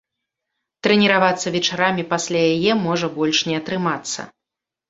[0.85, 4.19] Трэніравацца вечарамі пасля яе можа больш не атрымацца.